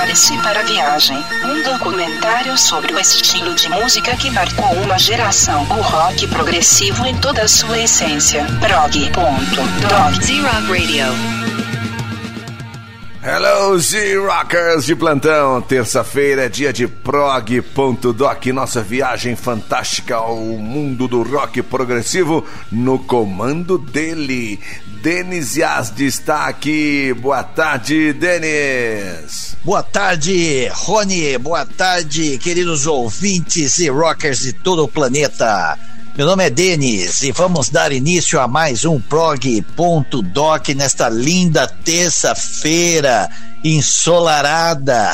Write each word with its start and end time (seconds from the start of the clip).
Prepare-se 0.00 0.38
para 0.38 0.60
a 0.60 0.62
viagem. 0.62 1.22
Um 1.44 1.62
documentário 1.62 2.56
sobre 2.56 2.94
o 2.94 2.98
estilo 2.98 3.54
de 3.54 3.68
música 3.68 4.16
que 4.16 4.30
marcou 4.30 4.72
uma 4.82 4.98
geração. 4.98 5.62
O 5.64 5.82
rock 5.82 6.26
progressivo 6.28 7.04
em 7.04 7.14
toda 7.18 7.42
a 7.42 7.48
sua 7.48 7.78
essência. 7.78 8.46
Prog.dog. 8.60 10.24
Z-Rock 10.24 10.72
Radio. 10.72 11.39
Hello, 13.22 13.78
Z-Rockers 13.78 14.86
de 14.86 14.96
plantão. 14.96 15.60
Terça-feira 15.60 16.46
é 16.46 16.48
dia 16.48 16.72
de 16.72 16.88
prog.doc, 16.88 18.46
nossa 18.46 18.80
viagem 18.80 19.36
fantástica 19.36 20.16
ao 20.16 20.38
mundo 20.38 21.06
do 21.06 21.22
rock 21.22 21.60
progressivo 21.60 22.42
no 22.72 22.98
comando 22.98 23.76
dele. 23.76 24.58
Denis 25.02 25.54
Yazdi 25.54 26.06
está 26.06 26.46
aqui. 26.46 27.12
Boa 27.12 27.42
tarde, 27.42 28.14
Denis. 28.14 29.54
Boa 29.62 29.82
tarde, 29.82 30.68
Rony. 30.72 31.36
Boa 31.36 31.66
tarde, 31.66 32.38
queridos 32.38 32.86
ouvintes 32.86 33.78
e 33.80 33.90
rockers 33.90 34.40
de 34.40 34.54
todo 34.54 34.82
o 34.82 34.88
planeta. 34.88 35.78
Meu 36.20 36.26
nome 36.26 36.44
é 36.44 36.50
Denis 36.50 37.22
e 37.22 37.32
vamos 37.32 37.70
dar 37.70 37.92
início 37.92 38.38
a 38.38 38.46
mais 38.46 38.84
um 38.84 39.00
prog.doc 39.00 40.68
nesta 40.76 41.08
linda 41.08 41.66
terça-feira 41.66 43.26
ensolarada. 43.64 45.12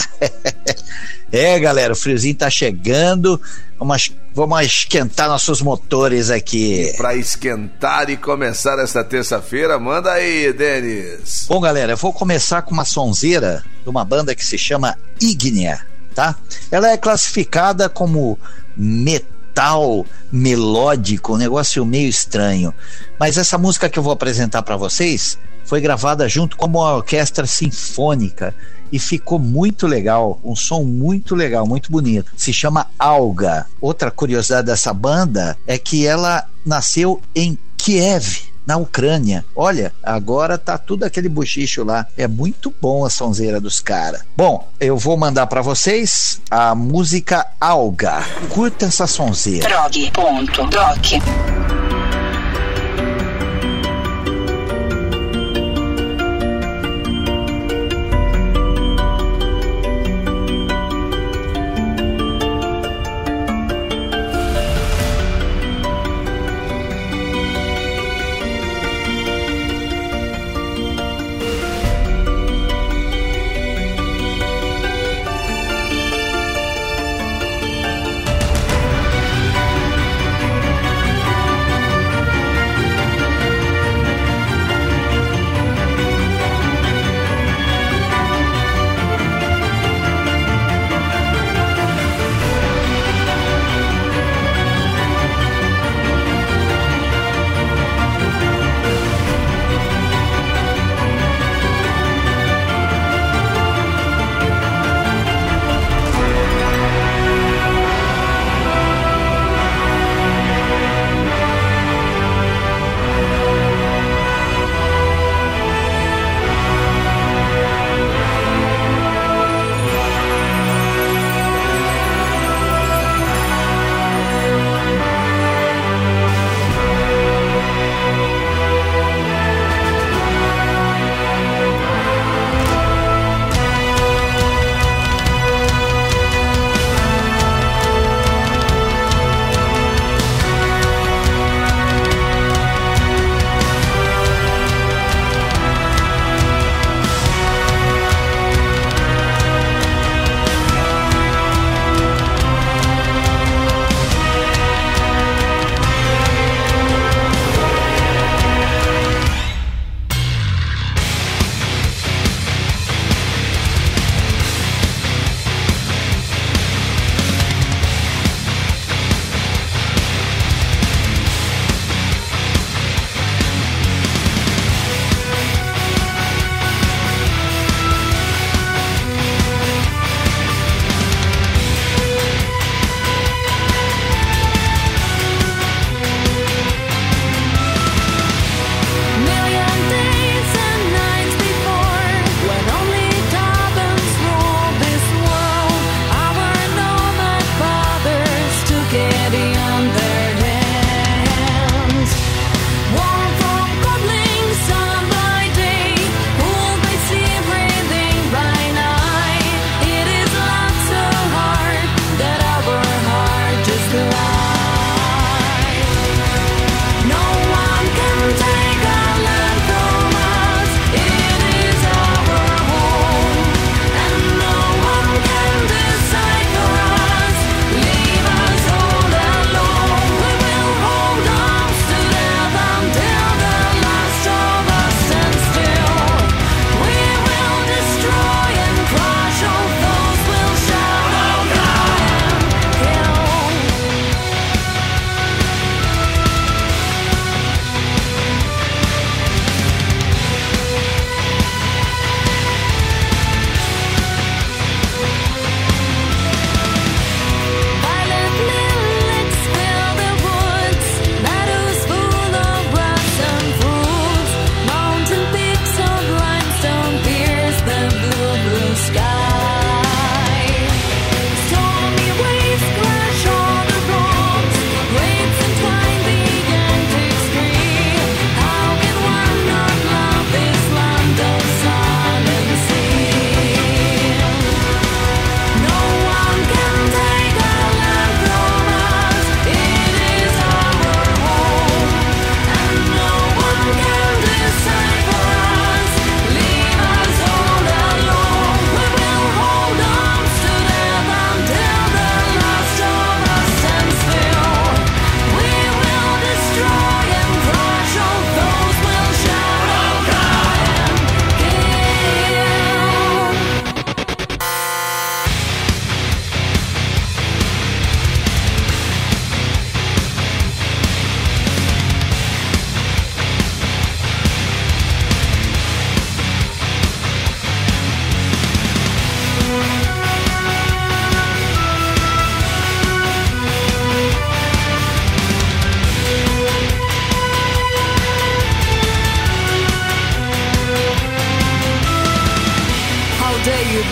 é, 1.30 1.60
galera, 1.60 1.92
o 1.92 1.96
friozinho 1.96 2.34
tá 2.34 2.50
chegando. 2.50 3.40
Vamos, 3.78 4.12
vamos 4.34 4.66
esquentar 4.66 5.28
nossos 5.28 5.62
motores 5.62 6.28
aqui. 6.28 6.92
Para 6.96 7.14
esquentar 7.14 8.10
e 8.10 8.16
começar 8.16 8.76
esta 8.80 9.04
terça-feira, 9.04 9.78
manda 9.78 10.10
aí, 10.10 10.52
Denis. 10.52 11.46
Bom, 11.48 11.60
galera, 11.60 11.92
eu 11.92 11.96
vou 11.96 12.12
começar 12.12 12.62
com 12.62 12.72
uma 12.72 12.84
sonzeira 12.84 13.62
de 13.84 13.88
uma 13.88 14.04
banda 14.04 14.34
que 14.34 14.44
se 14.44 14.58
chama 14.58 14.98
Ignea, 15.20 15.86
tá? 16.16 16.34
Ela 16.68 16.90
é 16.90 16.96
classificada 16.96 17.88
como 17.88 18.36
metal 18.76 19.35
metal 19.56 20.04
melódico, 20.30 21.34
um 21.34 21.38
negócio 21.38 21.84
meio 21.86 22.08
estranho. 22.08 22.74
Mas 23.18 23.38
essa 23.38 23.56
música 23.56 23.88
que 23.88 23.98
eu 23.98 24.02
vou 24.02 24.12
apresentar 24.12 24.62
para 24.62 24.76
vocês 24.76 25.38
foi 25.64 25.80
gravada 25.80 26.28
junto 26.28 26.56
com 26.56 26.66
uma 26.66 26.94
orquestra 26.94 27.46
sinfônica 27.46 28.54
e 28.92 28.98
ficou 28.98 29.38
muito 29.38 29.86
legal, 29.86 30.38
um 30.44 30.54
som 30.54 30.84
muito 30.84 31.34
legal, 31.34 31.66
muito 31.66 31.90
bonito. 31.90 32.30
Se 32.36 32.52
chama 32.52 32.86
Alga. 32.98 33.66
Outra 33.80 34.10
curiosidade 34.10 34.66
dessa 34.66 34.92
banda 34.92 35.56
é 35.66 35.78
que 35.78 36.06
ela 36.06 36.46
nasceu 36.64 37.20
em 37.34 37.58
Kiev, 37.78 38.42
na 38.66 38.76
Ucrânia. 38.76 39.44
Olha, 39.54 39.92
agora 40.02 40.58
tá 40.58 40.76
tudo 40.76 41.04
aquele 41.04 41.28
buchicho 41.28 41.84
lá. 41.84 42.06
É 42.16 42.26
muito 42.26 42.74
bom 42.80 43.04
a 43.04 43.10
sonzeira 43.10 43.60
dos 43.60 43.80
caras. 43.80 44.22
Bom, 44.36 44.68
eu 44.80 44.96
vou 44.96 45.16
mandar 45.16 45.46
para 45.46 45.62
vocês 45.62 46.40
a 46.50 46.74
música 46.74 47.46
Alga. 47.60 48.22
Curta 48.50 48.86
essa 48.86 49.06
sonzeira. 49.06 49.68
Prog.doc. 49.68 51.12
you 51.12 51.65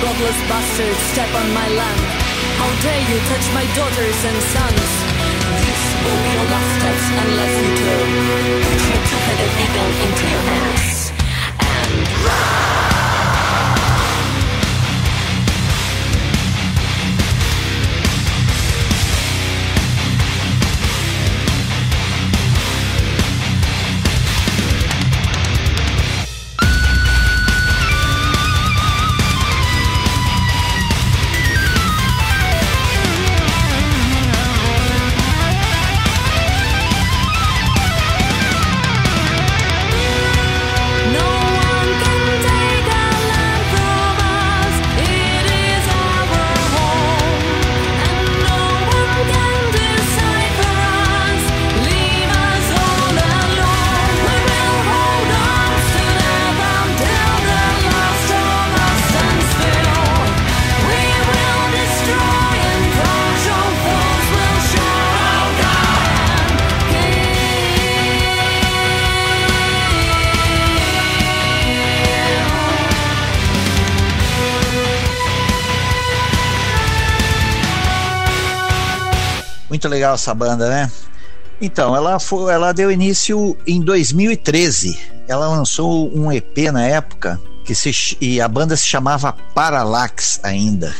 godless 0.02 0.40
bastards 0.48 0.98
step 1.12 1.30
on 1.34 1.48
my 1.54 1.68
land? 1.68 2.00
How 2.58 2.70
dare 2.82 3.02
you 3.10 3.18
touch 3.30 3.46
my 3.54 3.66
daughters 3.74 4.18
and 4.24 4.38
sons? 4.54 4.90
These 5.62 5.86
will 6.02 6.20
be 6.24 6.30
your 6.34 6.48
last 6.50 6.70
steps 6.78 7.04
unless 7.22 7.54
you 7.62 7.70
turn 7.82 8.08
your 8.90 9.00
two-headed 9.08 9.52
eagle 9.64 9.92
into 10.06 10.24
your 10.32 10.44
hands 10.50 11.12
and 11.60 11.92
run. 12.24 12.93
Legal 79.94 80.14
essa 80.14 80.34
banda, 80.34 80.68
né? 80.68 80.90
Então, 81.60 81.94
ela, 81.94 82.18
foi, 82.18 82.52
ela 82.52 82.72
deu 82.72 82.90
início 82.90 83.56
em 83.66 83.80
2013. 83.80 84.98
Ela 85.28 85.48
lançou 85.48 86.10
um 86.14 86.30
EP 86.30 86.58
na 86.72 86.84
época 86.86 87.40
que 87.64 87.74
se, 87.74 88.16
e 88.20 88.40
a 88.40 88.48
banda 88.48 88.76
se 88.76 88.86
chamava 88.86 89.32
Parallax 89.54 90.40
ainda. 90.42 90.94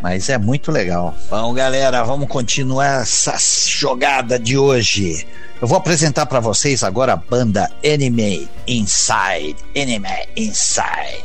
Mas 0.00 0.28
é 0.28 0.38
muito 0.38 0.70
legal. 0.70 1.14
Bom, 1.28 1.52
galera, 1.52 2.04
vamos 2.04 2.28
continuar 2.28 3.02
essa 3.02 3.36
jogada 3.68 4.38
de 4.38 4.56
hoje. 4.56 5.26
Eu 5.60 5.66
vou 5.66 5.76
apresentar 5.76 6.24
para 6.26 6.38
vocês 6.38 6.84
agora 6.84 7.14
a 7.14 7.16
banda 7.16 7.68
Anime 7.84 8.48
Inside. 8.66 9.56
Anime 9.76 10.28
Inside. 10.36 11.24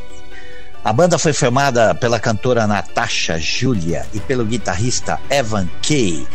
A 0.84 0.92
banda 0.92 1.20
foi 1.20 1.32
formada 1.32 1.96
pela 1.96 2.20
cantora 2.20 2.68
Natasha 2.68 3.38
Julia 3.40 4.06
e 4.12 4.20
pelo 4.20 4.44
guitarrista 4.44 5.18
Evan 5.30 5.70
Kay 5.88 6.28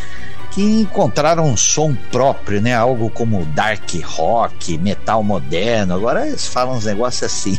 que 0.59 0.65
encontraram 0.65 1.47
um 1.47 1.57
som 1.57 1.95
próprio, 2.11 2.61
né? 2.61 2.75
Algo 2.75 3.09
como 3.11 3.45
dark 3.45 3.95
rock, 4.03 4.77
metal 4.77 5.23
moderno. 5.23 5.95
Agora 5.95 6.27
eles 6.27 6.49
falam 6.49 6.75
uns 6.75 6.85
negócios 6.85 7.23
assim. 7.23 7.57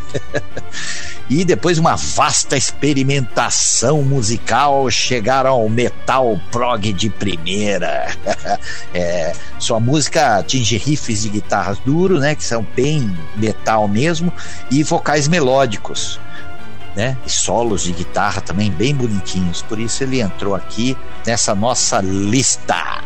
e 1.30 1.46
depois 1.46 1.78
uma 1.78 1.96
vasta 1.96 2.58
experimentação 2.58 4.01
musical 4.03 4.91
chegaram 4.91 5.51
ao 5.51 5.70
metal 5.70 6.38
prog 6.51 6.91
de 6.91 7.10
primeira. 7.10 8.10
é, 8.94 9.32
sua 9.58 9.79
música 9.79 10.36
atinge 10.38 10.75
riffs 10.75 11.22
de 11.22 11.29
guitarras 11.29 11.79
duro, 11.86 12.20
né? 12.20 12.36
Que 12.36 12.44
são 12.44 12.68
bem 12.75 13.18
metal 13.38 13.88
mesmo, 13.88 14.34
e 14.70 14.84
vocais 14.84 15.25
melódicos 15.29 16.20
né? 17.00 17.18
E 17.25 17.29
solos 17.29 17.84
de 17.84 17.94
guitarra 17.94 18.41
também 18.41 18.70
bem 18.70 18.94
bonitinhos. 18.94 19.62
Por 19.62 19.79
isso 19.79 20.03
ele 20.03 20.20
entrou 20.20 20.53
aqui 20.53 20.98
nessa 21.25 21.56
nossa 21.56 22.01
lista. 22.01 23.01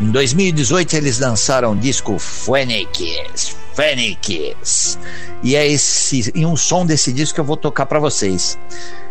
Em 0.00 0.10
2018 0.10 0.96
eles 0.96 1.20
lançaram 1.20 1.70
o 1.70 1.76
disco 1.76 2.18
Phoenix. 2.18 3.56
E 5.44 5.54
é 5.54 5.64
esse 5.64 6.32
e 6.34 6.44
um 6.44 6.56
som 6.56 6.84
desse 6.84 7.12
disco 7.12 7.36
que 7.36 7.40
eu 7.40 7.44
vou 7.44 7.56
tocar 7.56 7.86
para 7.86 8.00
vocês. 8.00 8.58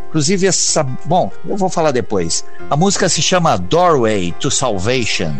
Inclusive 0.09 0.47
essa, 0.47 0.83
bom, 0.83 1.31
eu 1.47 1.55
vou 1.55 1.69
falar 1.69 1.91
depois. 1.91 2.43
A 2.69 2.75
música 2.75 3.07
se 3.07 3.21
chama 3.21 3.57
Doorway 3.57 4.33
to 4.33 4.51
Salvation. 4.51 5.33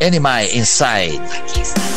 Anime 0.00 0.56
Inside. 0.56 1.91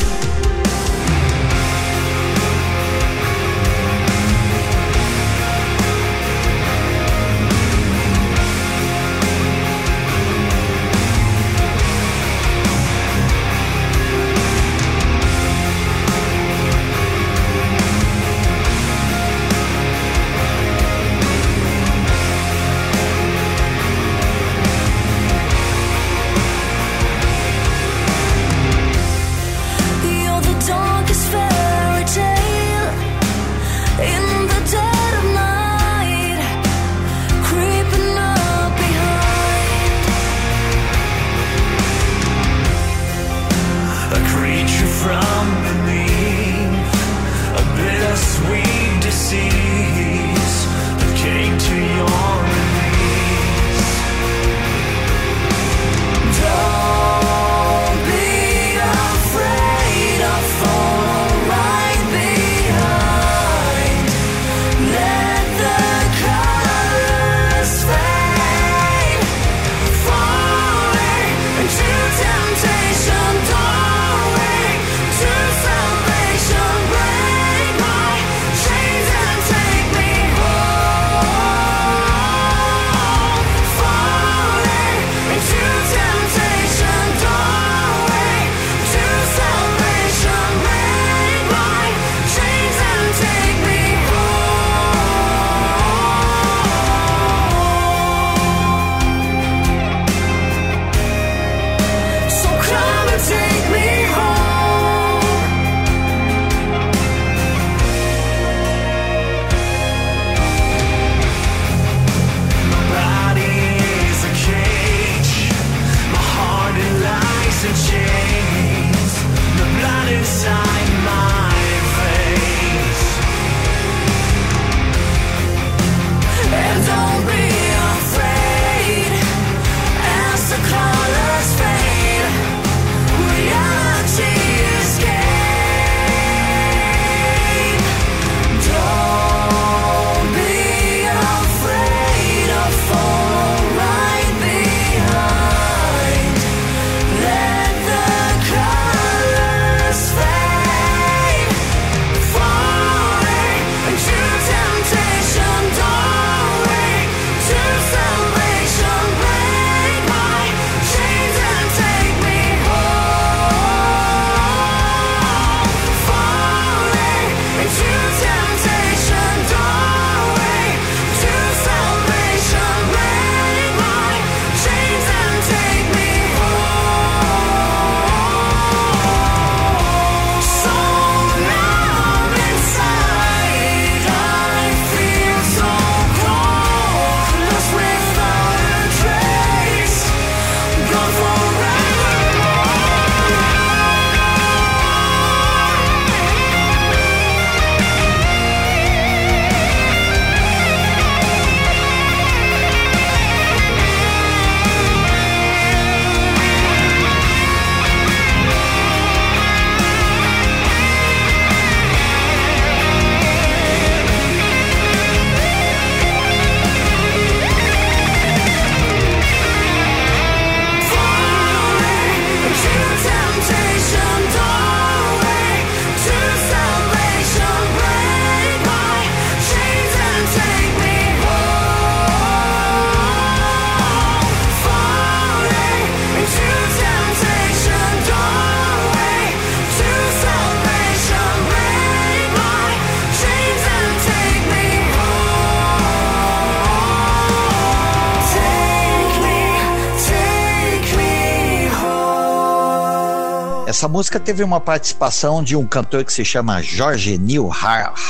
Essa 253.86 253.92
música 253.92 254.20
teve 254.20 254.44
uma 254.44 254.60
participação 254.60 255.44
de 255.44 255.56
um 255.56 255.63
cantor 255.63 256.04
que 256.04 256.12
se 256.12 256.25
chama 256.25 256.60
Jorge 256.60 257.22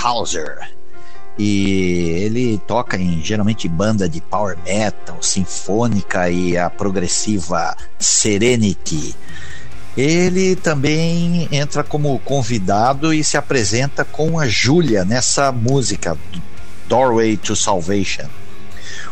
Hauser 0.01 0.57
E 1.37 2.21
ele 2.23 2.57
toca 2.65 2.95
em 2.95 3.21
geralmente 3.21 3.67
banda 3.67 4.07
de 4.07 4.21
power 4.21 4.57
metal, 4.63 5.17
sinfônica 5.21 6.29
e 6.29 6.57
a 6.57 6.69
progressiva 6.69 7.75
Serenity. 7.99 9.13
Ele 9.97 10.55
também 10.55 11.49
entra 11.51 11.83
como 11.83 12.17
convidado 12.19 13.13
e 13.13 13.21
se 13.21 13.35
apresenta 13.35 14.05
com 14.05 14.39
a 14.39 14.47
Júlia 14.47 15.03
nessa 15.03 15.51
música, 15.51 16.17
Doorway 16.87 17.35
to 17.35 17.53
Salvation. 17.53 18.29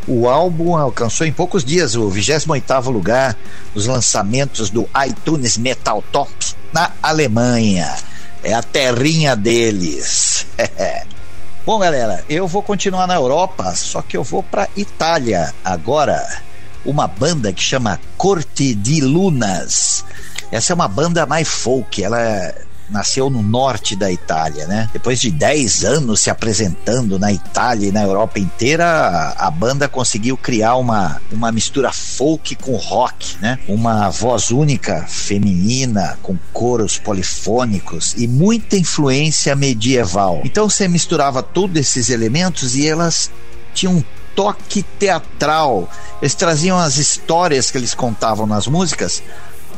O 0.05 0.27
álbum 0.27 0.75
alcançou 0.75 1.25
em 1.25 1.31
poucos 1.31 1.63
dias 1.63 1.95
o 1.95 2.09
28º 2.09 2.91
lugar 2.91 3.37
nos 3.73 3.87
lançamentos 3.87 4.69
do 4.69 4.87
iTunes 5.07 5.57
Metal 5.57 6.03
Top 6.11 6.29
na 6.73 6.91
Alemanha. 7.01 7.95
É 8.43 8.53
a 8.53 8.61
terrinha 8.61 9.33
deles. 9.35 10.45
Bom, 11.65 11.79
galera, 11.79 12.25
eu 12.27 12.45
vou 12.45 12.61
continuar 12.61 13.07
na 13.07 13.15
Europa, 13.15 13.73
só 13.75 14.01
que 14.01 14.17
eu 14.17 14.23
vou 14.23 14.43
para 14.43 14.67
Itália 14.75 15.53
agora. 15.63 16.41
Uma 16.85 17.07
banda 17.07 17.53
que 17.53 17.63
chama 17.63 17.97
Corte 18.17 18.75
di 18.75 18.99
Lunas. 18.99 20.03
Essa 20.51 20.73
é 20.73 20.75
uma 20.75 20.89
banda 20.89 21.25
mais 21.25 21.47
folk, 21.47 22.03
ela 22.03 22.19
é 22.19 22.61
nasceu 22.93 23.29
no 23.29 23.41
norte 23.41 23.95
da 23.95 24.11
Itália, 24.11 24.67
né? 24.67 24.87
Depois 24.93 25.19
de 25.19 25.31
10 25.31 25.83
anos 25.83 26.21
se 26.21 26.29
apresentando 26.29 27.17
na 27.17 27.33
Itália 27.33 27.89
e 27.89 27.91
na 27.91 28.03
Europa 28.03 28.39
inteira, 28.39 29.33
a, 29.35 29.49
banda 29.49 29.89
conseguiu 29.89 30.37
criar 30.37 30.75
uma, 30.75 31.19
uma 31.31 31.51
mistura 31.51 31.91
folk 31.91 32.55
com 32.55 32.75
rock, 32.75 33.35
né? 33.41 33.57
Uma 33.67 34.09
voz 34.09 34.51
única, 34.51 35.05
feminina, 35.07 36.17
com 36.21 36.37
coros 36.53 36.97
polifônicos 36.97 38.13
e 38.15 38.27
muita 38.27 38.77
influência 38.77 39.55
medieval. 39.55 40.41
Então 40.45 40.69
você 40.69 40.87
misturava 40.87 41.41
todos 41.41 41.75
esses 41.75 42.09
elementos 42.09 42.75
e 42.75 42.87
elas 42.87 43.31
tinham 43.73 43.95
um 43.95 44.03
toque 44.35 44.83
teatral. 44.83 45.89
Eles 46.21 46.35
traziam 46.35 46.77
as 46.77 46.97
histórias 46.97 47.71
que 47.71 47.77
eles 47.77 47.95
contavam 47.95 48.45
nas 48.45 48.67
músicas 48.67 49.23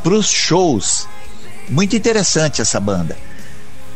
para 0.03 0.13
os 0.13 0.29
shows 0.29 1.07
muito 1.69 1.95
interessante 1.95 2.62
essa 2.62 2.79
banda. 2.79 3.17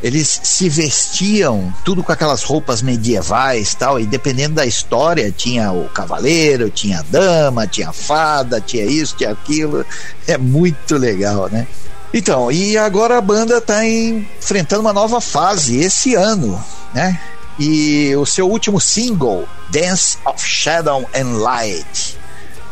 Eles 0.01 0.39
se 0.43 0.69
vestiam 0.69 1.73
tudo 1.83 2.01
com 2.01 2.11
aquelas 2.11 2.41
roupas 2.41 2.81
medievais 2.81 3.75
tal, 3.75 3.99
e 3.99 4.05
dependendo 4.05 4.55
da 4.55 4.65
história, 4.65 5.29
tinha 5.29 5.73
o 5.73 5.89
cavaleiro, 5.89 6.69
tinha 6.69 6.99
a 6.99 7.03
dama, 7.03 7.67
tinha 7.67 7.89
a 7.89 7.93
fada, 7.93 8.61
tinha 8.61 8.85
isso, 8.85 9.17
tinha 9.17 9.31
aquilo. 9.31 9.85
É 10.25 10.37
muito 10.37 10.95
legal, 10.95 11.49
né? 11.49 11.67
Então, 12.13 12.51
e 12.51 12.77
agora 12.77 13.17
a 13.17 13.21
banda 13.21 13.57
está 13.57 13.85
enfrentando 13.85 14.81
uma 14.81 14.93
nova 14.93 15.19
fase 15.19 15.77
esse 15.77 16.15
ano, 16.15 16.63
né? 16.93 17.19
E 17.59 18.15
o 18.15 18.25
seu 18.25 18.49
último 18.49 18.79
single, 18.79 19.47
Dance 19.69 20.17
of 20.25 20.41
Shadow 20.41 21.07
and 21.13 21.37
Light, 21.39 22.17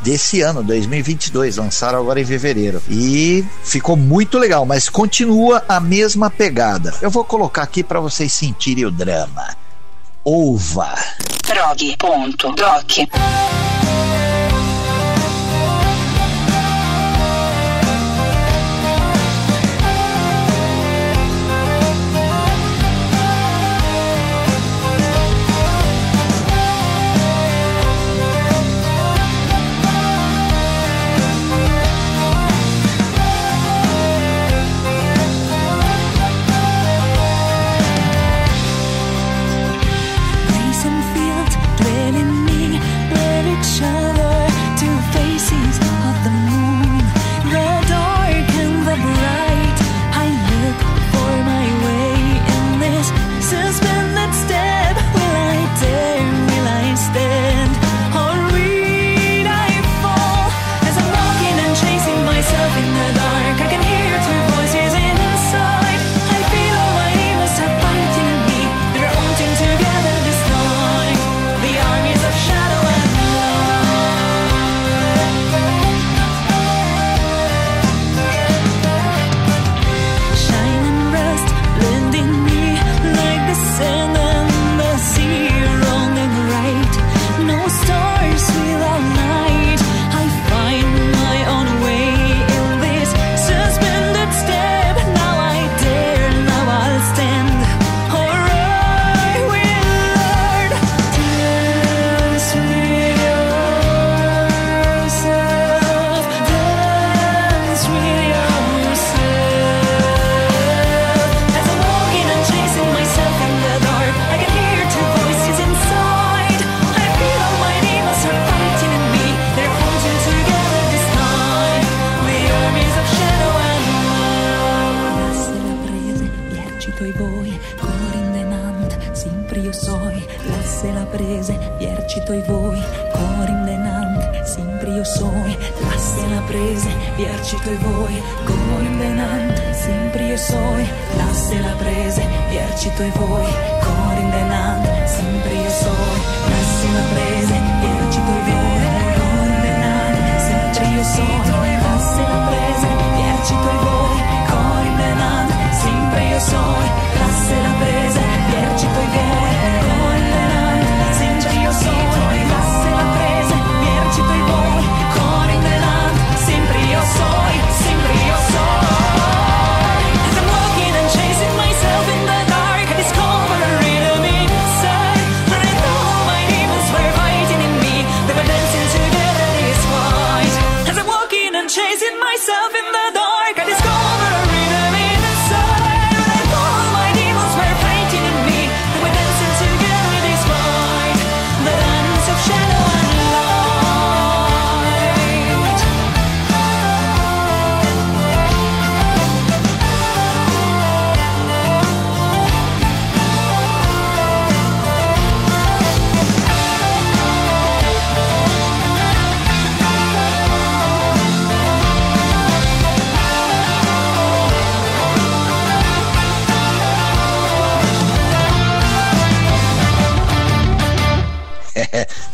desse 0.07 0.39
ano, 0.39 0.63
2022, 0.63 1.57
lançaram 1.57 1.99
agora 1.99 2.21
em 2.21 2.25
fevereiro. 2.25 2.81
E 2.89 3.43
ficou 3.61 3.97
muito 3.97 4.37
legal, 4.37 4.65
mas 4.65 4.87
continua 4.87 5.65
a 5.67 5.81
mesma 5.81 6.29
pegada. 6.29 6.93
Eu 7.01 7.09
vou 7.11 7.25
colocar 7.25 7.63
aqui 7.63 7.83
para 7.83 7.99
vocês 7.99 8.31
sentirem 8.31 8.85
o 8.85 8.91
drama. 8.91 9.57
Ova. 10.23 10.95
Prog.doc 11.45 13.07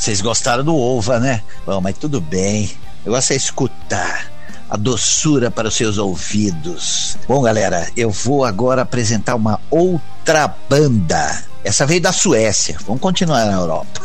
Vocês 0.03 0.19
gostaram 0.19 0.65
do 0.65 0.77
Ova, 0.77 1.17
né? 1.17 1.41
Bom, 1.65 1.79
mas 1.79 1.97
tudo 1.97 2.19
bem. 2.19 2.69
Eu 3.05 3.13
gosto 3.13 3.31
é 3.31 3.37
escutar 3.37 4.29
a 4.69 4.75
doçura 4.75 5.49
para 5.49 5.69
os 5.69 5.75
seus 5.75 5.97
ouvidos. 5.97 7.17
Bom, 7.25 7.41
galera, 7.41 7.89
eu 7.95 8.11
vou 8.11 8.43
agora 8.43 8.81
apresentar 8.81 9.33
uma 9.33 9.61
outra 9.71 10.53
banda. 10.69 11.45
Essa 11.63 11.85
veio 11.85 12.01
da 12.01 12.11
Suécia. 12.11 12.77
Vamos 12.85 13.01
continuar 13.01 13.45
na 13.45 13.53
Europa. 13.53 14.01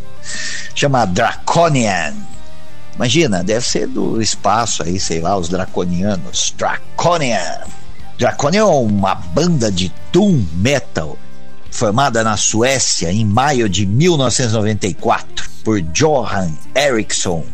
Chama 0.74 1.04
Draconian. 1.04 2.14
Imagina, 2.94 3.44
deve 3.44 3.68
ser 3.68 3.88
do 3.88 4.22
espaço 4.22 4.82
aí, 4.82 4.98
sei 4.98 5.20
lá, 5.20 5.36
os 5.36 5.50
draconianos. 5.50 6.54
Draconian. 6.56 7.60
Draconian 8.16 8.62
é 8.62 8.64
uma 8.64 9.16
banda 9.16 9.70
de 9.70 9.92
doom 10.10 10.42
metal 10.54 11.18
formada 11.70 12.22
na 12.22 12.36
Suécia 12.36 13.12
em 13.12 13.24
maio 13.24 13.68
de 13.68 13.86
1994 13.86 15.50
por 15.64 15.80
Johan 15.80 16.50
Eriksson 16.74 17.44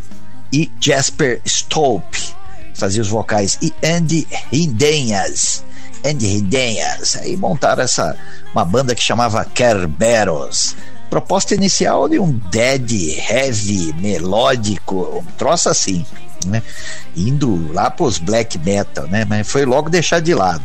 e 0.53 0.71
Jasper 0.81 1.41
Stolpe, 1.45 2.35
fazia 2.75 3.03
os 3.03 3.09
vocais, 3.09 3.59
e 3.61 3.73
Andy 3.85 4.27
Hindenhas. 4.53 5.65
Andy 6.05 6.39
Hindenhas. 6.39 7.17
Aí 7.17 7.37
montaram 7.37 7.83
essa 7.83 8.17
uma 8.53 8.65
banda 8.65 8.95
que 8.95 9.03
chamava 9.03 9.45
Kerberos. 9.45 10.77
Proposta 11.11 11.55
inicial 11.55 12.09
de 12.09 12.19
um 12.19 12.33
dead 12.51 12.91
heavy 13.29 13.93
melódico, 13.99 15.19
um 15.19 15.25
troço 15.37 15.69
assim, 15.69 16.05
né? 16.47 16.63
Indo 17.17 17.73
lá 17.73 17.91
pros 17.91 18.19
black 18.19 18.59
metal, 18.59 19.07
né? 19.07 19.25
Mas 19.25 19.49
foi 19.49 19.65
logo 19.65 19.91
deixar 19.91 20.21
de 20.21 20.35
lado. 20.35 20.65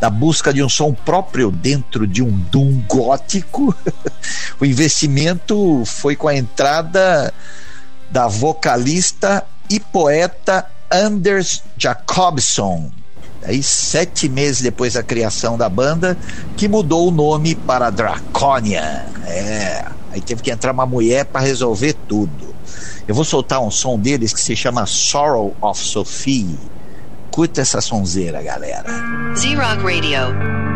Da 0.00 0.10
busca 0.10 0.52
de 0.52 0.62
um 0.62 0.68
som 0.68 0.92
próprio 0.92 1.50
dentro 1.50 2.06
de 2.06 2.22
um 2.22 2.30
doom 2.30 2.82
gótico, 2.88 3.74
o 4.60 4.64
investimento 4.64 5.82
foi 5.86 6.16
com 6.16 6.28
a 6.28 6.36
entrada 6.36 7.32
da 8.10 8.28
vocalista 8.28 9.44
e 9.70 9.80
poeta 9.80 10.66
Anders 10.90 11.62
Jacobson. 11.78 12.90
Aí, 13.44 13.62
sete 13.62 14.28
meses 14.28 14.62
depois 14.62 14.94
da 14.94 15.02
criação 15.02 15.58
da 15.58 15.68
banda, 15.68 16.16
que 16.56 16.68
mudou 16.68 17.08
o 17.08 17.10
nome 17.10 17.54
para 17.54 17.90
Draconia. 17.90 19.06
É, 19.26 19.84
aí 20.12 20.20
teve 20.20 20.42
que 20.42 20.50
entrar 20.50 20.72
uma 20.72 20.86
mulher 20.86 21.24
para 21.24 21.40
resolver 21.40 21.94
tudo. 22.06 22.51
Eu 23.06 23.14
vou 23.14 23.24
soltar 23.24 23.60
um 23.60 23.70
som 23.70 23.98
deles 23.98 24.32
que 24.32 24.40
se 24.40 24.56
chama 24.56 24.86
Sorrow 24.86 25.54
of 25.60 25.80
Sophie. 25.80 26.58
Curta 27.30 27.60
essa 27.60 27.80
sonzeira, 27.80 28.42
galera. 28.42 28.88
Z-Rock 29.34 29.82
Radio. 29.82 30.71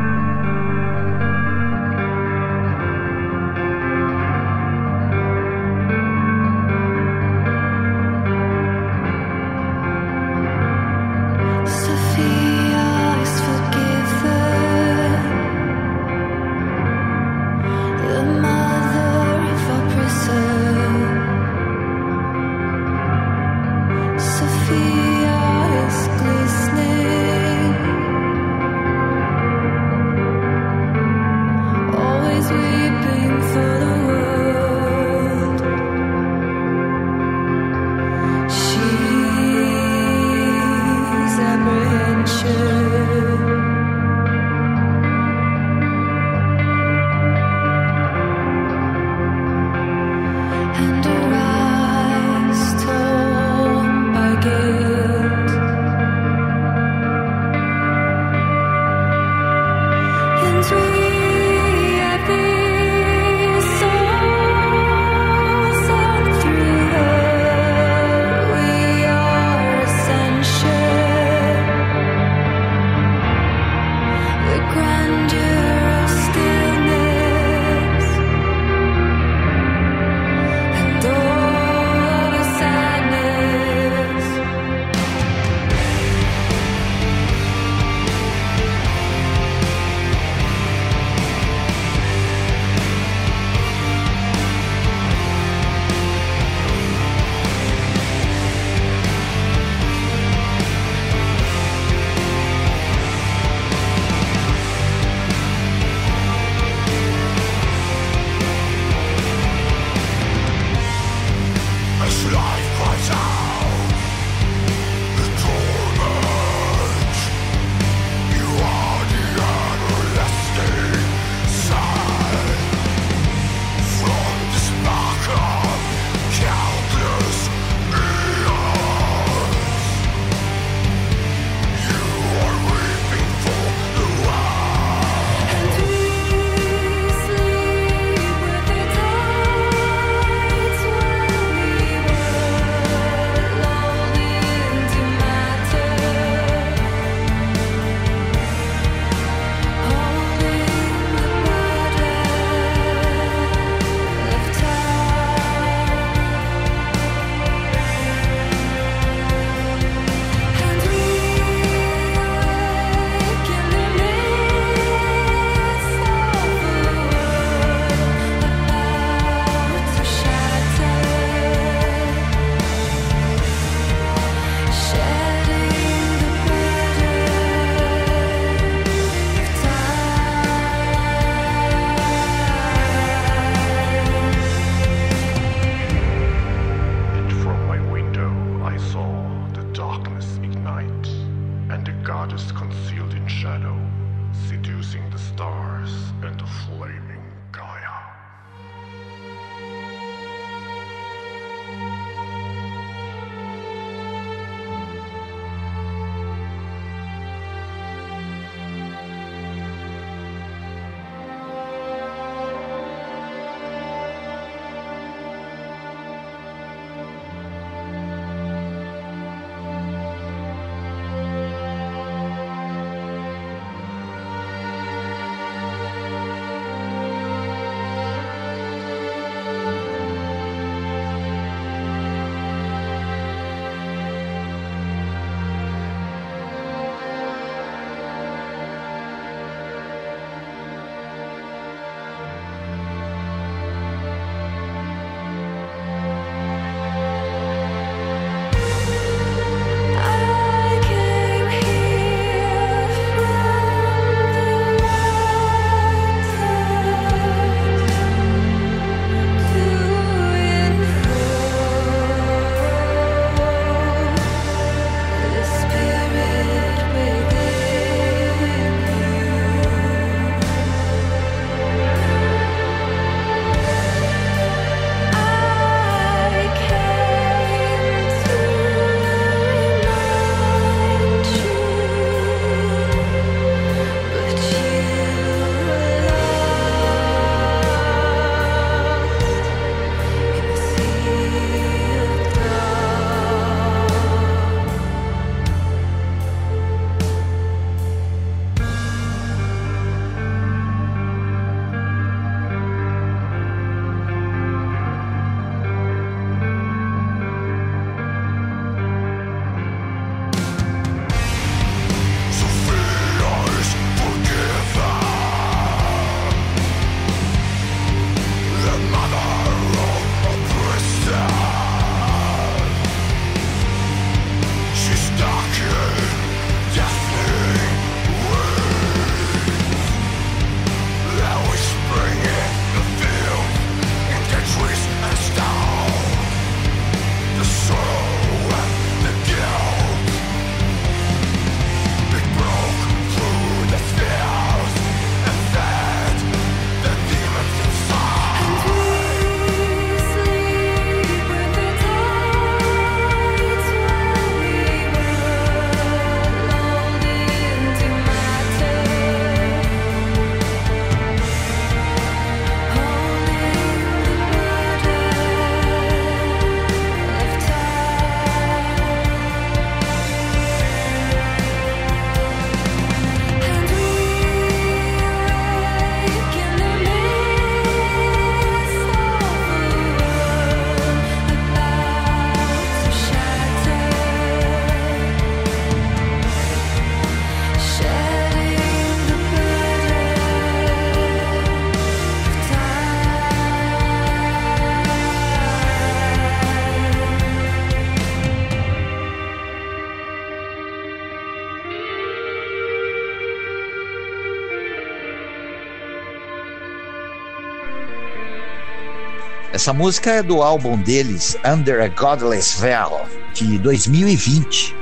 Essa 409.66 409.72
música 409.72 410.12
é 410.12 410.22
do 410.22 410.42
álbum 410.44 410.80
deles, 410.80 411.36
Under 411.44 411.82
a 411.82 411.88
Godless 411.88 412.60
Veil, 412.60 413.00
de 413.34 413.58
2020. 413.58 414.72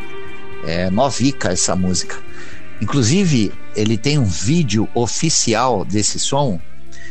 É 0.66 0.90
novica 0.90 1.53
essa 1.53 1.75
música. 1.75 2.18
Inclusive, 2.83 3.51
ele 3.75 3.97
tem 3.97 4.18
um 4.18 4.27
vídeo 4.27 4.87
oficial 4.94 5.87
desse 5.87 6.18
som. 6.18 6.61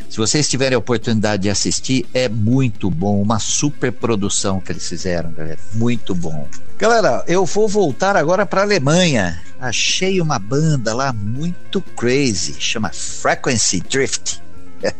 Se 0.08 0.16
vocês 0.16 0.48
tiverem 0.48 0.76
a 0.76 0.78
oportunidade 0.78 1.42
de 1.42 1.50
assistir, 1.50 2.06
é 2.14 2.28
muito 2.28 2.88
bom. 2.88 3.20
Uma 3.20 3.40
super 3.40 3.90
produção 3.90 4.60
que 4.60 4.70
eles 4.70 4.88
fizeram, 4.88 5.32
galera. 5.32 5.58
Muito 5.72 6.14
bom. 6.14 6.46
Galera, 6.78 7.24
eu 7.26 7.44
vou 7.44 7.66
voltar 7.66 8.16
agora 8.16 8.46
para 8.46 8.60
a 8.60 8.64
Alemanha. 8.64 9.42
Achei 9.58 10.20
uma 10.20 10.38
banda 10.38 10.94
lá 10.94 11.12
muito 11.12 11.80
crazy, 11.80 12.54
chama 12.56 12.90
Frequency 12.90 13.80
Drift. 13.80 14.40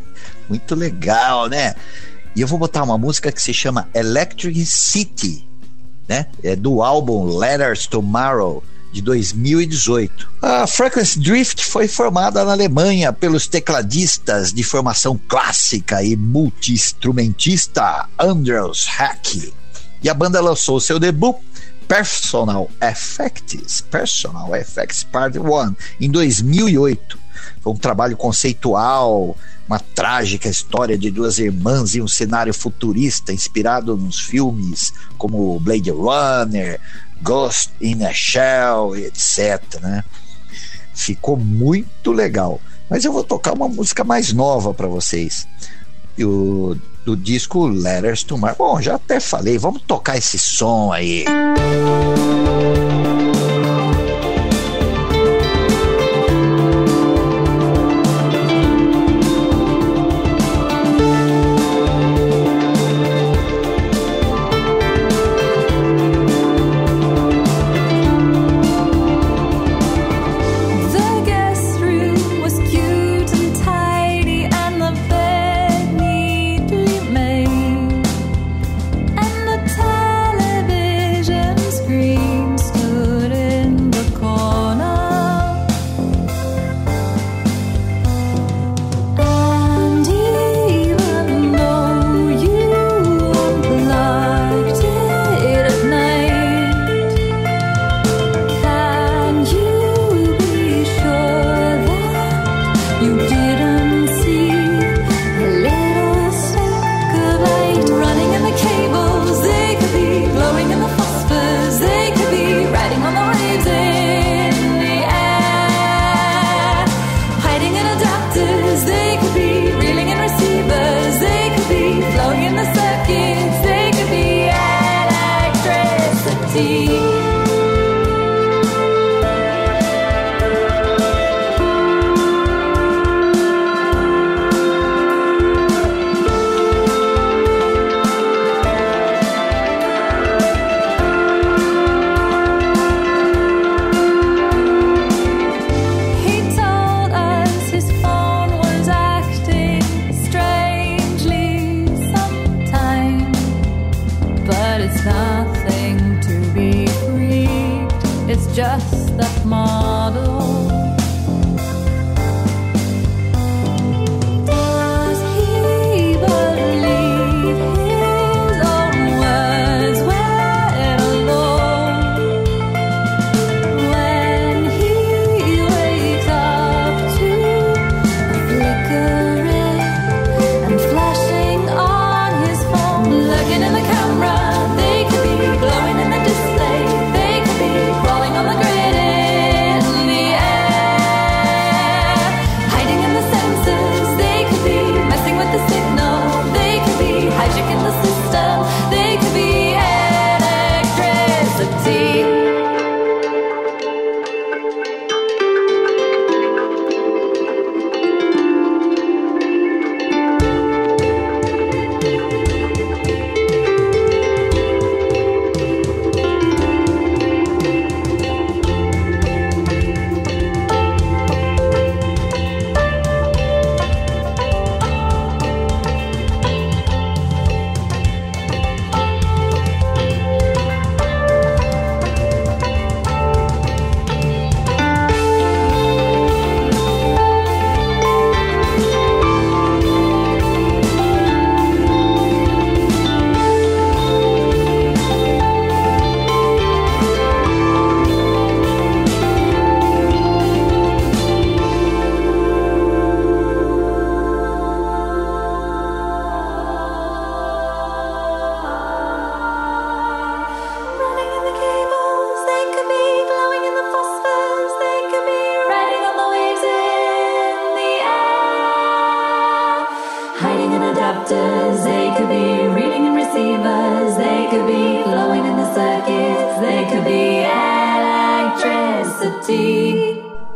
muito 0.50 0.74
legal, 0.74 1.48
né? 1.48 1.76
E 2.37 2.40
eu 2.40 2.49
vou 2.49 2.59
botar 2.59 2.83
uma 2.83 2.99
música 2.99 3.31
que 3.31 3.40
se 3.40 3.55
chama 3.55 3.88
Electric 3.94 4.66
City, 4.66 5.47
né? 6.09 6.27
É 6.42 6.57
do 6.57 6.83
álbum 6.83 7.37
Letters 7.37 7.87
Tomorrow 7.87 8.62
de 8.92 9.03
2018. 9.03 10.31
A 10.40 10.66
Frequency 10.66 11.18
Drift 11.18 11.64
foi 11.64 11.88
formada 11.88 12.44
na 12.44 12.53
Alemanha 12.53 13.12
pelos 13.12 13.47
tecladistas 13.47 14.53
de 14.53 14.62
formação 14.62 15.20
clássica 15.29 16.03
e 16.03 16.16
multi-instrumentista 16.16 18.09
Andrews 18.18 18.87
Hack. 18.87 19.53
E 20.03 20.09
a 20.09 20.14
banda 20.14 20.40
lançou 20.40 20.79
seu 20.81 20.99
debut 20.99 21.37
Personal 21.88 22.70
Effects, 22.81 23.81
Personal 23.81 24.55
Effects 24.57 25.03
Part 25.05 25.38
1 25.38 25.75
em 26.01 26.11
2008. 26.11 27.23
Foi 27.61 27.72
um 27.72 27.76
trabalho 27.76 28.16
conceitual, 28.16 29.37
uma 29.66 29.78
trágica 29.78 30.48
história 30.48 30.96
de 30.96 31.11
duas 31.11 31.38
irmãs 31.38 31.94
em 31.94 32.02
um 32.02 32.09
cenário 32.09 32.52
futurista 32.52 33.33
inspirado 33.33 33.96
nos 33.96 34.20
filmes 34.20 34.92
como 35.16 35.59
Blade 35.61 35.90
Runner, 35.90 36.80
Ghost 37.22 37.72
in 37.80 38.04
a 38.04 38.12
Shell, 38.12 38.96
etc. 38.96 39.80
Né? 39.80 40.04
Ficou 40.94 41.37
muito 41.37 42.12
legal. 42.12 42.61
Mas 42.88 43.04
eu 43.04 43.12
vou 43.12 43.24
tocar 43.24 43.54
uma 43.54 43.68
música 43.68 44.04
mais 44.04 44.33
nova 44.33 44.74
para 44.74 44.87
vocês. 44.87 45.48
Do 46.16 47.16
disco 47.16 47.66
Letters 47.66 48.22
to 48.22 48.38
Mars. 48.38 48.57
Bom, 48.57 48.80
já 48.80 48.94
até 48.94 49.18
falei, 49.18 49.59
vamos 49.59 49.83
tocar 49.83 50.16
esse 50.16 50.38
som 50.38 50.92
aí. 50.92 51.24
Música 51.24 53.23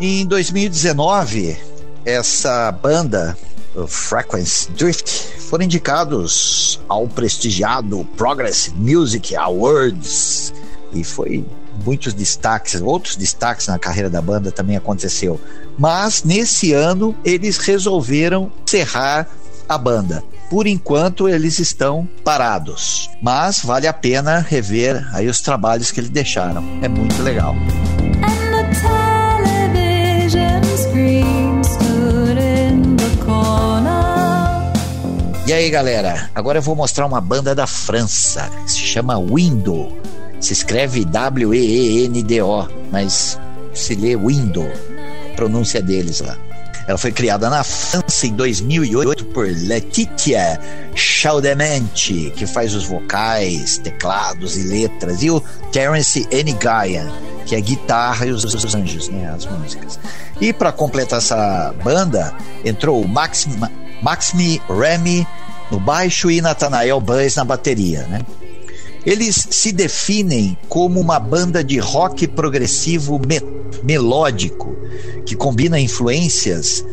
Em 0.00 0.24
2019, 0.26 1.56
essa 2.04 2.72
banda, 2.72 3.36
Frequency 3.86 4.70
Drift, 4.72 5.40
foram 5.40 5.64
indicados 5.64 6.80
ao 6.88 7.06
prestigiado 7.06 8.06
Progress 8.16 8.72
Music 8.74 9.36
Awards 9.36 10.54
e 10.92 11.04
foi 11.04 11.44
muitos 11.84 12.14
destaques, 12.14 12.80
outros 12.80 13.16
destaques 13.16 13.66
na 13.66 13.78
carreira 13.78 14.08
da 14.08 14.22
banda 14.22 14.50
também 14.50 14.76
aconteceu. 14.76 15.40
Mas 15.78 16.24
nesse 16.24 16.72
ano 16.72 17.14
eles 17.24 17.58
resolveram 17.58 18.50
encerrar 18.66 19.28
a 19.68 19.76
banda. 19.76 20.24
Por 20.48 20.66
enquanto 20.66 21.28
eles 21.28 21.58
estão 21.58 22.08
parados, 22.24 23.10
mas 23.20 23.60
vale 23.62 23.86
a 23.86 23.92
pena 23.92 24.38
rever 24.38 25.06
aí 25.14 25.28
os 25.28 25.42
trabalhos 25.42 25.90
que 25.90 26.00
eles 26.00 26.10
deixaram. 26.10 26.64
É 26.82 26.88
muito 26.88 27.22
legal. 27.22 27.54
E 35.48 35.52
aí, 35.54 35.70
galera? 35.70 36.28
Agora 36.34 36.58
eu 36.58 36.62
vou 36.62 36.76
mostrar 36.76 37.06
uma 37.06 37.22
banda 37.22 37.54
da 37.54 37.66
França, 37.66 38.50
se 38.66 38.80
chama 38.80 39.18
Window. 39.18 39.96
Se 40.38 40.52
escreve 40.52 41.06
W-E-E-N-D-O, 41.06 42.68
mas 42.92 43.40
se 43.72 43.94
lê 43.94 44.14
Window, 44.14 44.70
pronúncia 45.36 45.80
deles 45.80 46.20
lá. 46.20 46.36
Ela 46.86 46.98
foi 46.98 47.12
criada 47.12 47.48
na 47.48 47.64
França 47.64 48.26
em 48.26 48.34
2008 48.34 49.24
por 49.24 49.46
Letitia 49.46 50.60
Chaudemente, 50.94 52.30
que 52.36 52.46
faz 52.46 52.74
os 52.74 52.84
vocais, 52.84 53.78
teclados 53.78 54.54
e 54.58 54.64
letras, 54.64 55.22
e 55.22 55.30
o 55.30 55.40
Terence 55.72 56.28
Enigayan, 56.30 57.10
que 57.46 57.56
é 57.56 57.60
guitarra 57.62 58.26
e 58.26 58.32
os, 58.32 58.44
os 58.44 58.74
anjos, 58.74 59.08
né, 59.08 59.32
as 59.34 59.46
músicas. 59.46 59.98
E 60.42 60.52
para 60.52 60.72
completar 60.72 61.20
essa 61.20 61.74
banda, 61.82 62.34
entrou 62.66 63.00
o 63.00 63.08
Maxime, 63.08 63.56
Maxime 64.02 64.60
Remy 64.68 65.26
no 65.70 65.78
baixo 65.78 66.30
e 66.30 66.40
Nathanael 66.40 67.00
Buzz 67.00 67.36
na 67.36 67.44
bateria, 67.44 68.02
né? 68.06 68.20
Eles 69.04 69.48
se 69.50 69.72
definem 69.72 70.56
como 70.68 71.00
uma 71.00 71.18
banda 71.18 71.62
de 71.62 71.78
rock 71.78 72.26
progressivo 72.26 73.18
me 73.18 73.40
melódico 73.82 74.76
que 75.24 75.36
combina 75.36 75.78
influências 75.78 76.84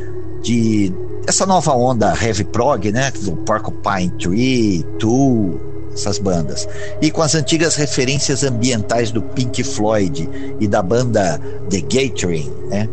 de 0.42 0.94
essa 1.28 1.46
nova 1.46 1.74
onda 1.74 2.14
heavy 2.22 2.44
prog, 2.44 2.92
né, 2.92 3.12
do 3.12 3.36
Porcupine 3.38 4.12
Tree, 4.20 4.86
Tool, 5.00 5.60
essas 5.94 6.20
bandas, 6.20 6.68
e 7.02 7.10
com 7.10 7.22
as 7.22 7.34
antigas 7.34 7.76
referências 7.76 8.44
ambientais 8.44 9.12
do 9.12 9.22
Pink 9.22 9.64
Floyd 9.64 10.30
e 10.60 10.68
da 10.68 10.84
banda 10.84 11.42
The 11.70 11.82
Gathering, 11.82 12.52
né? 12.70 12.88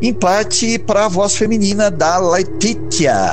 Em 0.00 0.12
parte 0.12 0.78
para 0.78 1.06
a 1.06 1.08
voz 1.08 1.36
feminina 1.36 1.90
da 1.90 2.18
Letitia. 2.18 3.32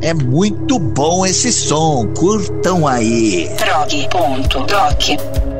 É 0.00 0.14
muito 0.14 0.78
bom 0.78 1.26
esse 1.26 1.52
som, 1.52 2.06
curtam 2.14 2.86
aí. 2.86 3.50
Prog.doc 3.58 5.57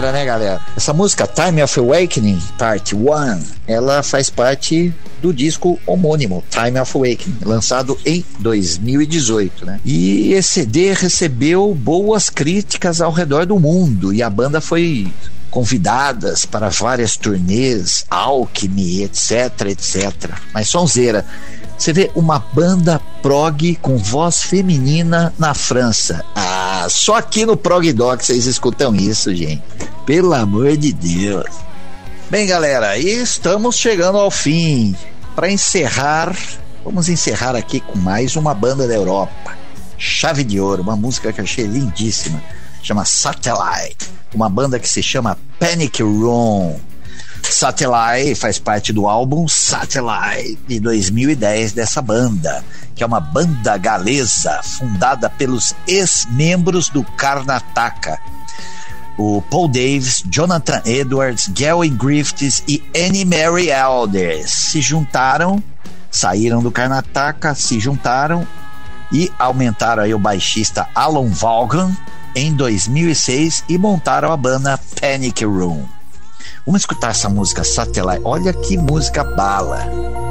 sonzeira, 0.00 0.12
né, 0.12 0.24
galera? 0.24 0.60
Essa 0.76 0.92
música, 0.92 1.26
Time 1.26 1.62
of 1.62 1.78
Awakening, 1.78 2.40
Part 2.58 2.94
1, 2.94 3.00
ela 3.66 4.02
faz 4.02 4.30
parte 4.30 4.92
do 5.20 5.32
disco 5.32 5.78
homônimo, 5.86 6.42
Time 6.50 6.80
of 6.80 6.96
Awakening, 6.96 7.38
lançado 7.44 7.98
em 8.04 8.24
2018, 8.38 9.66
né? 9.66 9.80
E 9.84 10.32
esse 10.32 10.60
CD 10.60 10.92
recebeu 10.92 11.74
boas 11.74 12.30
críticas 12.30 13.00
ao 13.00 13.12
redor 13.12 13.46
do 13.46 13.58
mundo 13.58 14.12
e 14.12 14.22
a 14.22 14.30
banda 14.30 14.60
foi 14.60 15.12
convidadas 15.50 16.44
para 16.44 16.68
várias 16.68 17.16
turnês, 17.16 18.04
Alchemy, 18.08 19.02
etc, 19.02 19.66
etc. 19.68 20.30
Mas 20.54 20.68
sonzeira. 20.68 21.26
Você 21.80 21.94
vê 21.94 22.10
uma 22.14 22.38
banda 22.52 23.00
prog 23.22 23.74
com 23.76 23.96
voz 23.96 24.42
feminina 24.42 25.32
na 25.38 25.54
França. 25.54 26.22
Ah, 26.36 26.86
só 26.90 27.14
aqui 27.14 27.46
no 27.46 27.56
Prog 27.56 27.90
Doc 27.94 28.20
vocês 28.20 28.44
escutam 28.44 28.94
isso, 28.94 29.34
gente. 29.34 29.62
Pelo 30.04 30.34
amor 30.34 30.76
de 30.76 30.92
Deus. 30.92 31.46
Bem, 32.28 32.46
galera, 32.46 32.98
estamos 32.98 33.76
chegando 33.76 34.18
ao 34.18 34.30
fim. 34.30 34.94
Para 35.34 35.50
encerrar, 35.50 36.36
vamos 36.84 37.08
encerrar 37.08 37.56
aqui 37.56 37.80
com 37.80 37.96
mais 37.96 38.36
uma 38.36 38.52
banda 38.52 38.86
da 38.86 38.94
Europa. 38.94 39.56
Chave 39.96 40.44
de 40.44 40.60
Ouro, 40.60 40.82
uma 40.82 40.96
música 40.96 41.32
que 41.32 41.40
eu 41.40 41.44
achei 41.44 41.64
lindíssima. 41.64 42.42
Chama 42.82 43.06
Satellite. 43.06 44.06
Uma 44.34 44.50
banda 44.50 44.78
que 44.78 44.86
se 44.86 45.02
chama 45.02 45.38
Panic 45.58 46.02
Room 46.02 46.78
Satellite 47.42 48.34
faz 48.34 48.58
parte 48.58 48.92
do 48.92 49.08
álbum 49.08 49.46
Satellite 49.48 50.58
de 50.66 50.80
2010 50.80 51.72
dessa 51.72 52.02
banda, 52.02 52.64
que 52.94 53.02
é 53.02 53.06
uma 53.06 53.20
banda 53.20 53.76
galesa 53.76 54.60
fundada 54.62 55.28
pelos 55.30 55.74
ex-membros 55.86 56.88
do 56.88 57.02
Karnataka. 57.02 58.18
O 59.16 59.42
Paul 59.42 59.68
Davis, 59.68 60.22
Jonathan 60.30 60.80
Edwards, 60.84 61.48
Gavin 61.48 61.96
Griffiths 61.96 62.62
e 62.66 62.82
Annie 62.96 63.24
Mary 63.24 63.68
Elders 63.68 64.50
se 64.50 64.80
juntaram, 64.80 65.62
saíram 66.10 66.62
do 66.62 66.70
Karnataka, 66.70 67.54
se 67.54 67.78
juntaram 67.78 68.46
e 69.12 69.30
aumentaram 69.38 70.02
aí 70.02 70.14
o 70.14 70.18
baixista 70.18 70.88
Alan 70.94 71.28
Vaughan 71.28 71.94
em 72.34 72.54
2006 72.54 73.64
e 73.68 73.76
montaram 73.76 74.32
a 74.32 74.36
banda 74.36 74.78
Panic 75.00 75.44
Room. 75.44 75.99
Vamos 76.70 76.82
escutar 76.82 77.10
essa 77.10 77.28
música 77.28 77.64
Satellite. 77.64 78.22
Olha 78.22 78.52
que 78.52 78.78
música 78.78 79.24
bala. 79.24 80.29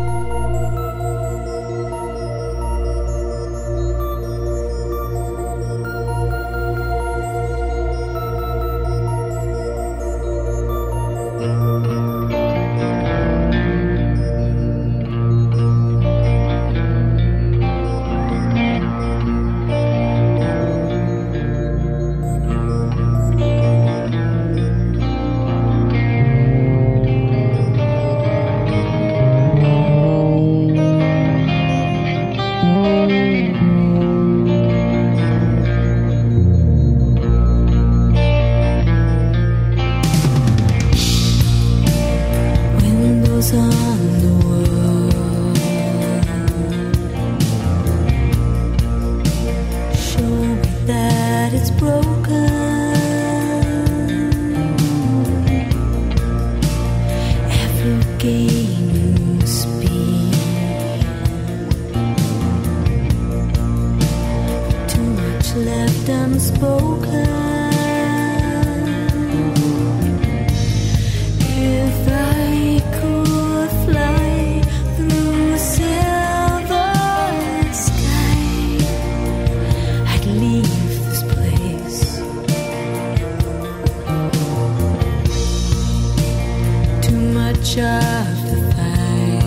much 87.52 87.78
of 87.80 88.36
the 88.52 88.58
fight, 88.76 89.43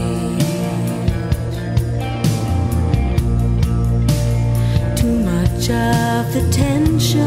too 4.97 5.17
much 5.21 5.71
of 5.71 6.23
the 6.35 6.43
tension, 6.51 7.23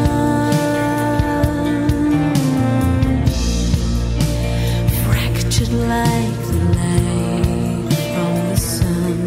fractured 5.05 5.73
like 5.93 6.37
the 6.49 6.59
light 6.77 7.93
from 8.11 8.33
the 8.49 8.57
sun, 8.57 9.17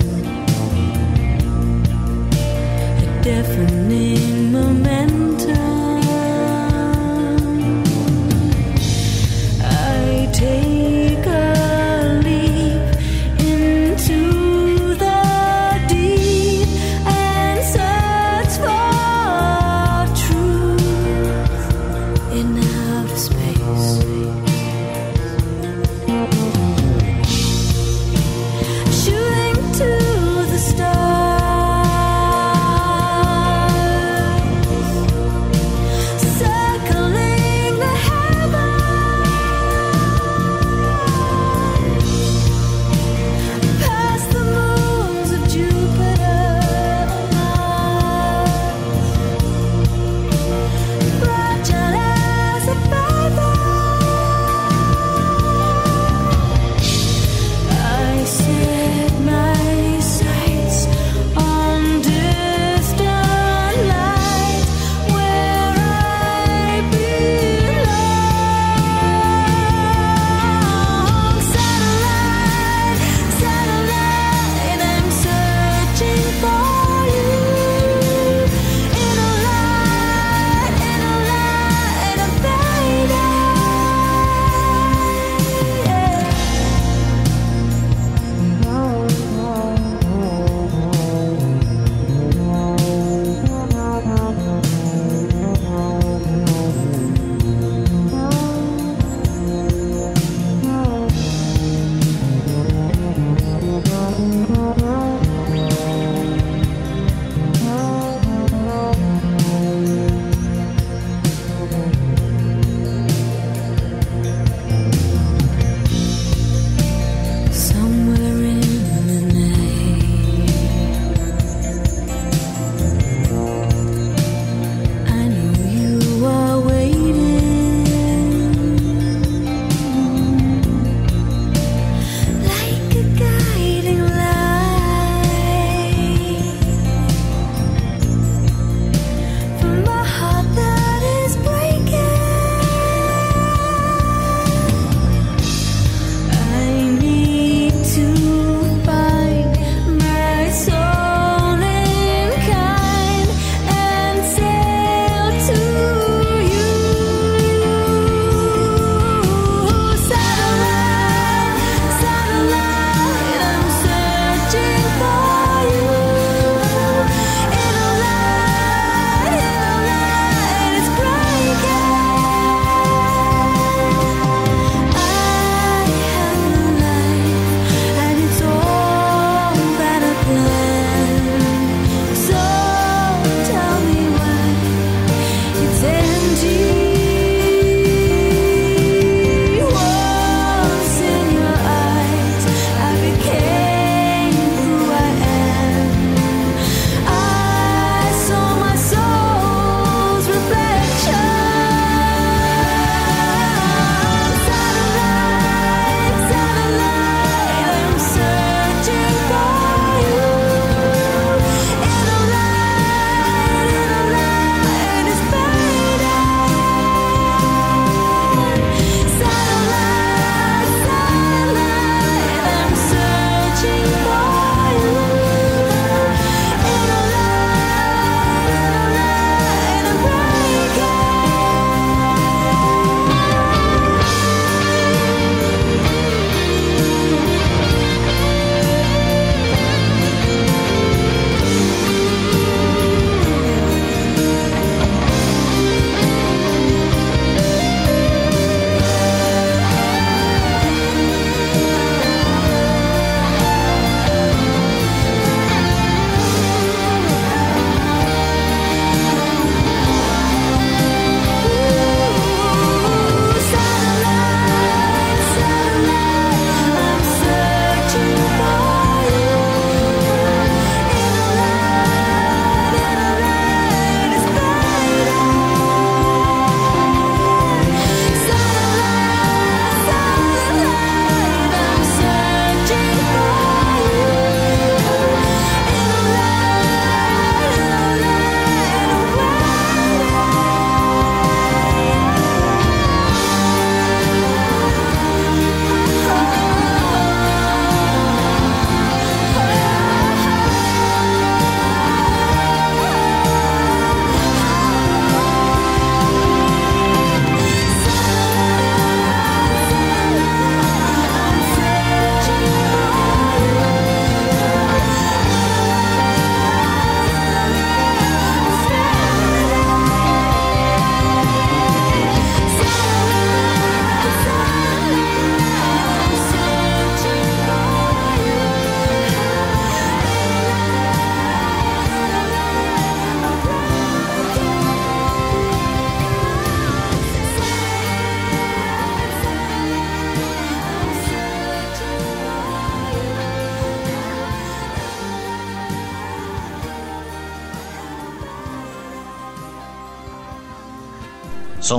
a 2.99 3.23
deafening 3.23 4.53
momentum. 4.53 5.78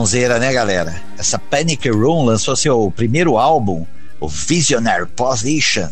Sonzeira, 0.09 0.39
né, 0.39 0.51
galera? 0.51 0.99
Essa 1.19 1.37
Panic 1.37 1.87
Room 1.87 2.25
lançou 2.25 2.55
seu 2.55 2.91
primeiro 2.95 3.37
álbum, 3.37 3.85
o 4.19 4.27
Visionary 4.27 5.05
Position, 5.05 5.87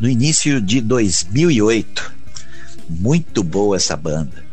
no 0.00 0.08
início 0.08 0.60
de 0.60 0.80
2008. 0.80 2.12
Muito 2.90 3.44
boa 3.44 3.76
essa 3.76 3.96
banda. 3.96 4.45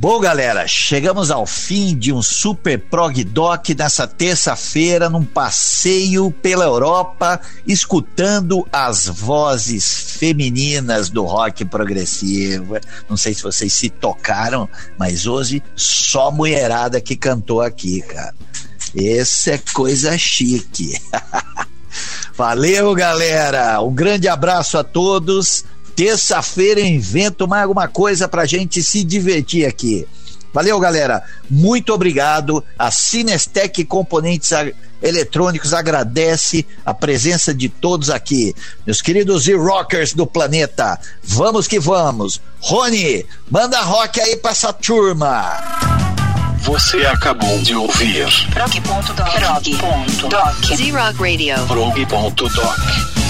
Bom, 0.00 0.18
galera, 0.18 0.66
chegamos 0.66 1.30
ao 1.30 1.44
fim 1.44 1.94
de 1.94 2.10
um 2.10 2.22
super 2.22 2.78
prog 2.78 3.22
doc 3.22 3.68
nessa 3.76 4.06
terça-feira, 4.06 5.10
num 5.10 5.26
passeio 5.26 6.30
pela 6.30 6.64
Europa, 6.64 7.38
escutando 7.66 8.66
as 8.72 9.06
vozes 9.06 10.14
femininas 10.16 11.10
do 11.10 11.22
rock 11.26 11.66
progressivo. 11.66 12.78
Não 13.10 13.16
sei 13.18 13.34
se 13.34 13.42
vocês 13.42 13.74
se 13.74 13.90
tocaram, 13.90 14.66
mas 14.98 15.26
hoje 15.26 15.62
só 15.76 16.30
mulherada 16.30 16.98
que 16.98 17.14
cantou 17.14 17.60
aqui, 17.60 18.00
cara. 18.00 18.34
Essa 18.96 19.50
é 19.50 19.58
coisa 19.74 20.16
chique. 20.16 20.98
Valeu, 22.34 22.94
galera. 22.94 23.82
Um 23.82 23.94
grande 23.94 24.28
abraço 24.28 24.78
a 24.78 24.82
todos. 24.82 25.62
Terça-feira 26.00 26.80
invento 26.80 27.46
mais 27.46 27.64
alguma 27.64 27.86
coisa 27.86 28.26
pra 28.26 28.46
gente 28.46 28.82
se 28.82 29.04
divertir 29.04 29.66
aqui. 29.66 30.08
Valeu, 30.50 30.80
galera. 30.80 31.22
Muito 31.50 31.92
obrigado. 31.92 32.64
A 32.78 32.90
Cinestec 32.90 33.84
Componentes 33.84 34.50
Eletrônicos 35.02 35.74
agradece 35.74 36.64
a 36.86 36.94
presença 36.94 37.52
de 37.52 37.68
todos 37.68 38.08
aqui. 38.08 38.54
Meus 38.86 39.02
queridos 39.02 39.46
e-rockers 39.46 40.14
do 40.14 40.26
planeta, 40.26 40.98
vamos 41.22 41.68
que 41.68 41.78
vamos. 41.78 42.40
Rony, 42.60 43.26
manda 43.50 43.78
rock 43.82 44.22
aí 44.22 44.38
pra 44.38 44.52
essa 44.52 44.72
turma. 44.72 45.58
Você 46.62 47.04
acabou 47.04 47.58
de 47.58 47.74
ouvir 47.74 48.26
Prog.doc. 48.54 49.34
Prog.doc. 49.34 50.76
Z-Rock 50.76 51.18
Radio. 51.18 51.66
prog.doc. 51.66 53.29